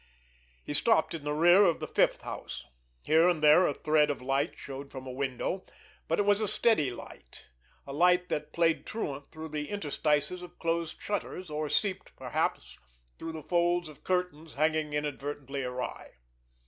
[0.63, 2.63] He stopped in the rear of the fifth house.
[3.03, 5.63] Here and there a thread of light showed from a window,
[6.07, 7.45] but it was a stealthy light,
[7.85, 12.79] a light that played truant through the interstices of closed shutters, or seeped perhaps
[13.19, 16.13] through the folds of curtains hanging inadvertently awry.